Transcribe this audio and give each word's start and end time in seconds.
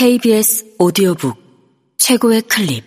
KBS 0.00 0.76
오디오북 0.78 1.36
최고의 1.96 2.42
클립. 2.42 2.84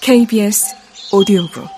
KBS 0.00 0.74
오디오북. 1.12 1.68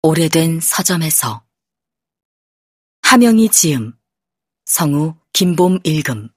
오래된 0.00 0.60
서점에서. 0.60 1.44
하명이 3.02 3.50
지음. 3.50 3.92
성우 4.64 5.14
김봄 5.34 5.80
읽음. 5.84 6.30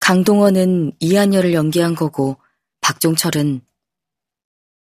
강동원은 0.00 0.96
이한열을 0.98 1.54
연기한 1.54 1.94
거고 1.94 2.42
박종철은 2.88 3.60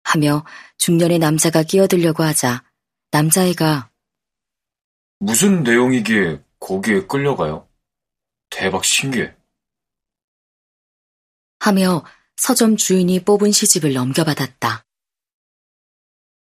하며 0.02 0.44
중년의 0.76 1.18
남자가 1.18 1.62
끼어들려고 1.62 2.22
하자 2.22 2.62
남자애가 3.12 3.90
무슨 5.20 5.62
내용이기에 5.62 6.44
거기에 6.60 7.06
끌려가요? 7.06 7.66
대박 8.50 8.84
신기해. 8.84 9.34
하며 11.60 12.04
서점 12.36 12.76
주인이 12.76 13.24
뽑은 13.24 13.52
시집을 13.52 13.94
넘겨받았다. 13.94 14.84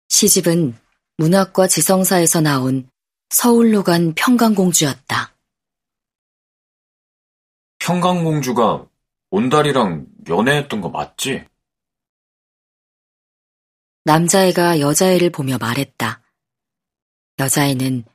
시집은 0.10 0.78
문학과 1.18 1.68
지성사에서 1.68 2.42
나온 2.42 2.88
서울로 3.32 3.84
간 3.84 4.14
평강공주였다. 4.14 5.36
평강공주가 7.80 8.88
온달이랑 9.30 10.08
연애했던 10.30 10.82
거 10.82 10.90
맞지? 10.90 11.46
남자애가 14.06 14.80
여자애를 14.80 15.32
보며 15.32 15.58
말했다. 15.60 16.22
여자애는 17.40 18.06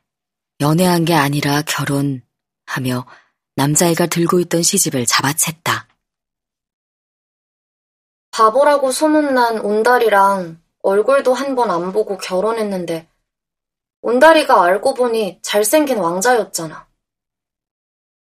연애한 0.61 1.05
게 1.05 1.15
아니라 1.15 1.63
결혼 1.63 2.23
하며 2.67 3.07
남자애가 3.57 4.07
들고 4.07 4.41
있던 4.41 4.63
시집을 4.63 5.05
잡아챘다. 5.05 5.87
바보라고 8.31 8.91
소문난 8.91 9.61
온달이랑 9.61 10.63
얼굴도 10.83 11.35
한 11.35 11.55
번 11.55 11.71
안 11.71 11.93
보고 11.93 12.17
결혼했는데 12.17 13.07
온달이가 14.01 14.65
알고 14.65 14.95
보니 14.95 15.41
잘생긴 15.43 15.99
왕자였잖아. 15.99 16.89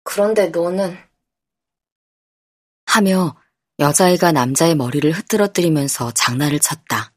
그런데 0.03 0.47
너는 0.49 0.95
하며 2.95 3.35
여자애가 3.79 4.31
남자의 4.31 4.73
머리를 4.73 5.11
흐트러뜨리면서 5.11 6.11
장난을 6.11 6.61
쳤다. 6.61 7.13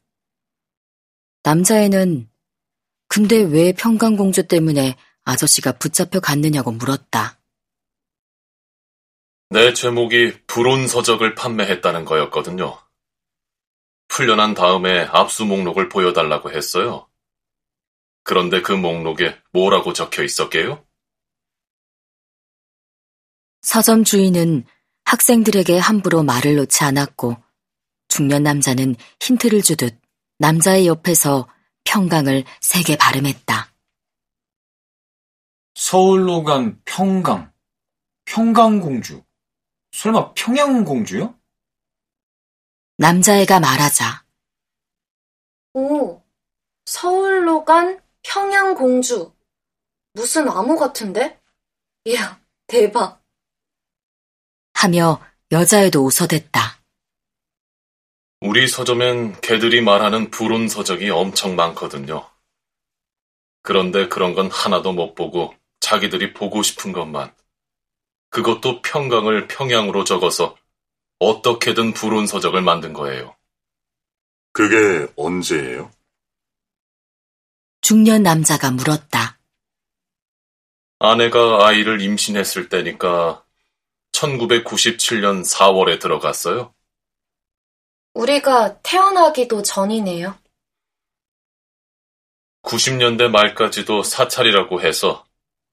남자애는 1.43 2.29
근데 3.07 3.37
왜 3.37 3.71
평강공주 3.71 4.47
때문에 4.47 4.97
아저씨가 5.23 5.73
붙잡혀 5.73 6.19
갔느냐고 6.19 6.71
물었다. 6.71 7.39
내 9.51 9.73
제목이 9.73 10.45
불온서적을 10.47 11.35
판매했다는 11.35 12.03
거였거든요. 12.03 12.77
풀려난 14.09 14.53
다음에 14.53 15.03
압수 15.05 15.45
목록을 15.45 15.87
보여달라고 15.87 16.51
했어요. 16.51 17.07
그런데 18.23 18.61
그 18.61 18.73
목록에 18.73 19.41
뭐라고 19.53 19.93
적혀 19.93 20.23
있었게요? 20.23 20.85
서점 23.61 24.03
주인은 24.03 24.65
학생들에게 25.09 25.79
함부로 25.79 26.21
말을 26.21 26.55
놓지 26.57 26.83
않았고 26.83 27.35
중년 28.09 28.43
남자는 28.43 28.95
힌트를 29.19 29.63
주듯 29.63 29.99
남자의 30.37 30.85
옆에서 30.85 31.49
평강을 31.83 32.43
세게 32.61 32.95
발음했다. 32.97 33.73
서울로 35.73 36.43
간 36.43 36.79
평강. 36.85 37.51
평강공주. 38.25 39.23
설마 39.93 40.35
평양공주요? 40.35 41.33
남자애가 42.97 43.59
말하자 43.59 44.25
오, 45.73 46.21
서울로 46.85 47.65
간 47.65 47.99
평양공주. 48.21 49.33
무슨 50.13 50.47
암호 50.49 50.75
같은데? 50.75 51.41
이야, 52.05 52.39
대박. 52.67 53.18
하며 54.81 55.21
여자애도 55.51 56.05
웃어댔다. 56.05 56.79
우리 58.39 58.65
서점엔 58.65 59.41
개들이 59.41 59.81
말하는 59.81 60.31
불온 60.31 60.69
서적이 60.69 61.09
엄청 61.09 61.57
많거든요. 61.57 62.29
그런데 63.61 64.07
그런 64.07 64.33
건 64.33 64.49
하나도 64.49 64.93
못 64.93 65.15
보고 65.15 65.53
자기들이 65.81 66.33
보고 66.33 66.63
싶은 66.63 66.93
것만. 66.93 67.35
그것도 68.29 68.81
평강을 68.81 69.49
평양으로 69.49 70.05
적어서 70.05 70.55
어떻게든 71.19 71.91
불온 71.91 72.25
서적을 72.25 72.61
만든 72.61 72.93
거예요. 72.93 73.35
그게 74.53 75.11
언제예요? 75.17 75.91
중년 77.81 78.23
남자가 78.23 78.71
물었다. 78.71 79.39
아내가 80.99 81.67
아이를 81.67 81.99
임신했을 81.99 82.69
때니까 82.69 83.43
1997년 84.19 85.45
4월에 85.45 85.99
들어갔어요. 85.99 86.73
우리가 88.13 88.81
태어나기도 88.81 89.61
전이네요. 89.63 90.37
90년대 92.63 93.29
말까지도 93.29 94.03
사찰이라고 94.03 94.81
해서 94.81 95.25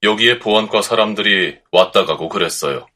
여기에 0.02 0.38
보안과 0.38 0.82
사람들이 0.82 1.60
왔다 1.72 2.04
가고 2.04 2.28
그랬어요. 2.28 2.86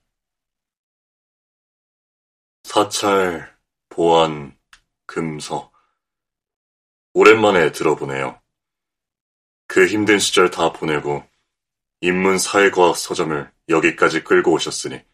사찰, 2.62 3.58
보안, 3.88 4.56
금서. 5.06 5.72
오랜만에 7.12 7.72
들어보네요. 7.72 8.40
그 9.66 9.86
힘든 9.88 10.20
시절 10.20 10.50
다 10.50 10.72
보내고 10.72 11.28
인문사회과학 12.02 12.96
서점을 12.96 13.52
여기까지 13.68 14.22
끌고 14.22 14.52
오셨으니 14.52 15.09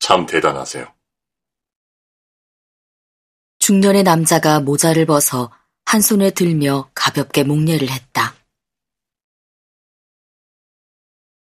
참 0.00 0.26
대단하세요. 0.26 0.92
중년의 3.60 4.02
남자가 4.02 4.58
모자를 4.58 5.06
벗어 5.06 5.52
한 5.84 6.00
손에 6.00 6.30
들며 6.30 6.90
가볍게 6.94 7.44
목례를 7.44 7.88
했다. 7.88 8.34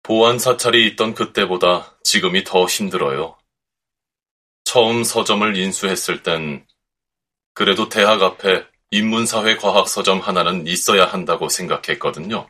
보안 0.02 0.40
사찰이 0.40 0.88
있던 0.90 1.14
그때보다 1.14 1.98
지금이 2.04 2.44
더 2.44 2.66
힘들어요. 2.66 3.38
처음 4.64 5.04
서점을 5.04 5.56
인수했을 5.56 6.24
땐 6.24 6.66
그래도 7.54 7.90
대학 7.90 8.22
앞에 8.22 8.66
인문사회 8.92 9.58
과학 9.58 9.90
서점 9.90 10.20
하나는 10.20 10.68
있어야 10.68 11.06
한다고 11.06 11.50
생각했거든요. 11.50 12.48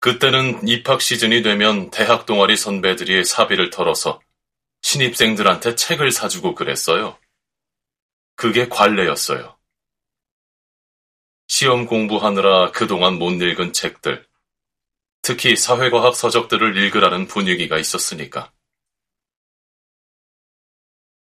그때는 0.00 0.66
입학 0.66 1.02
시즌이 1.02 1.42
되면 1.42 1.90
대학 1.90 2.24
동아리 2.24 2.56
선배들이 2.56 3.22
사비를 3.22 3.68
털어서 3.68 4.20
신입생들한테 4.80 5.74
책을 5.74 6.10
사주고 6.10 6.54
그랬어요. 6.54 7.18
그게 8.34 8.66
관례였어요. 8.66 9.58
시험 11.48 11.84
공부하느라 11.84 12.70
그동안 12.70 13.18
못 13.18 13.32
읽은 13.32 13.74
책들, 13.74 14.26
특히 15.20 15.54
사회과학 15.54 16.16
서적들을 16.16 16.78
읽으라는 16.78 17.26
분위기가 17.26 17.76
있었으니까. 17.76 18.50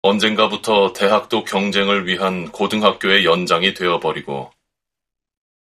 언젠가부터 0.02 0.92
대학도 0.92 1.42
경쟁을 1.42 2.06
위한 2.06 2.52
고등학교의 2.52 3.24
연장이 3.24 3.74
되어버리고, 3.74 4.52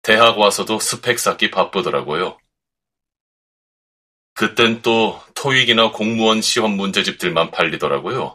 대학 0.03 0.39
와서도 0.39 0.79
스펙 0.79 1.19
쌓기 1.19 1.51
바쁘더라고요. 1.51 2.42
그땐 4.43 4.83
또 4.83 5.23
토익이나 5.37 5.93
공무원 5.93 6.43
시험 6.43 6.73
문제집들만 6.73 7.53
팔리더라고요. 7.53 8.35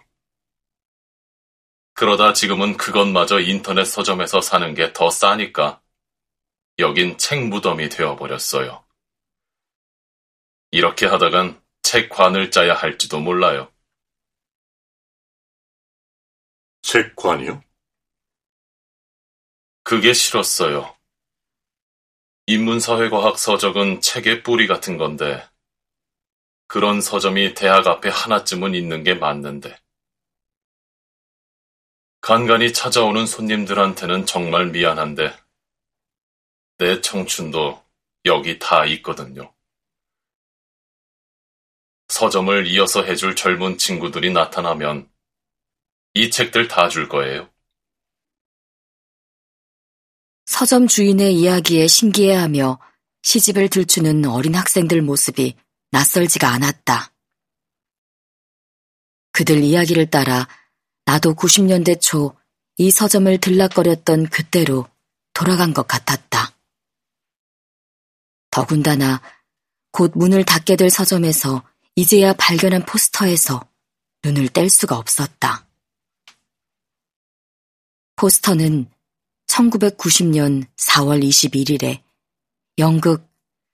그러다 1.95 2.31
지금은 2.31 2.77
그것마저 2.77 3.41
인터넷 3.41 3.83
서점에서 3.83 4.39
사는 4.39 4.73
게 4.73 4.93
더 4.93 5.09
싸니까 5.09 5.81
여긴 6.79 7.17
책 7.17 7.49
무덤이 7.49 7.89
되어버렸어요. 7.89 8.85
이렇게 10.71 11.05
하다간 11.07 11.61
책 11.83 12.07
관을 12.07 12.51
짜야 12.51 12.73
할지도 12.73 13.19
몰라요. 13.19 13.69
책 16.83 17.17
관이요? 17.17 17.61
그게 19.83 20.13
싫었어요. 20.13 20.95
인문사회과학 22.45 23.37
서적은 23.37 23.99
책의 23.99 24.43
뿌리 24.43 24.67
같은 24.67 24.97
건데, 24.97 25.45
그런 26.67 26.99
서점이 27.01 27.53
대학 27.53 27.87
앞에 27.87 28.09
하나쯤은 28.09 28.75
있는 28.75 29.03
게 29.03 29.13
맞는데. 29.13 29.79
간간히 32.19 32.73
찾아오는 32.73 33.25
손님들한테는 33.25 34.25
정말 34.25 34.67
미안한데, 34.67 35.33
내 36.77 37.01
청춘도 37.01 37.83
여기 38.25 38.59
다 38.59 38.85
있거든요. 38.85 39.53
서점을 42.09 42.67
이어서 42.67 43.03
해줄 43.03 43.35
젊은 43.35 43.77
친구들이 43.77 44.31
나타나면 44.33 45.09
이 46.13 46.29
책들 46.29 46.67
다 46.67 46.89
줄 46.89 47.07
거예요. 47.07 47.49
서점 50.45 50.87
주인의 50.87 51.35
이야기에 51.35 51.87
신기해하며 51.87 52.79
시집을 53.21 53.69
들추는 53.69 54.25
어린 54.25 54.55
학생들 54.55 55.01
모습이 55.01 55.55
낯설지가 55.91 56.49
않았다. 56.49 57.13
그들 59.31 59.63
이야기를 59.63 60.09
따라 60.09 60.47
나도 61.05 61.35
90년대 61.35 62.01
초 62.01 62.37
이 62.79 62.91
서점을 62.91 63.35
들락거렸던 63.39 64.27
그때로 64.27 64.87
돌아간 65.33 65.73
것 65.73 65.87
같았다. 65.87 66.55
더군다나 68.51 69.21
곧 69.91 70.11
문을 70.15 70.43
닫게 70.45 70.75
될 70.75 70.91
서점에서 70.91 71.67
이제야 71.95 72.33
발견한 72.33 72.85
포스터에서 72.85 73.67
눈을 74.23 74.49
뗄 74.49 74.69
수가 74.69 74.95
없었다. 74.97 75.67
포스터는 78.15 78.91
1990년 79.47 80.67
4월 80.77 81.23
21일에 81.23 82.03
연극 82.77 83.27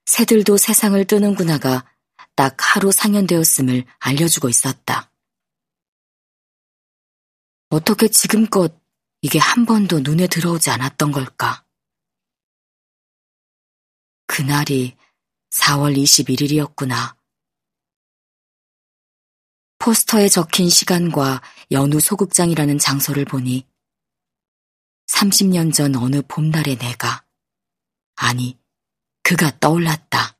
새들도 0.05 0.55
세상을 0.55 1.03
뜨는구나가 1.05 1.92
딱 2.35 2.55
하루 2.59 2.91
상연되었음을 2.91 3.85
알려주고 3.99 4.49
있었다. 4.49 5.11
어떻게 7.69 8.07
지금껏 8.07 8.79
이게 9.21 9.39
한 9.39 9.65
번도 9.65 10.01
눈에 10.01 10.27
들어오지 10.27 10.69
않았던 10.69 11.11
걸까? 11.11 11.65
그날이 14.27 14.97
4월 15.51 15.95
21일이었구나. 15.95 17.15
포스터에 19.79 20.29
적힌 20.29 20.69
시간과 20.69 21.41
연우 21.71 21.99
소극장이라는 21.99 22.79
장소를 22.79 23.25
보니 23.25 23.67
30년 25.07 25.73
전 25.73 25.95
어느 25.95 26.21
봄날의 26.27 26.77
내가, 26.77 27.25
아니, 28.15 28.59
그가 29.21 29.59
떠올랐다. 29.59 30.37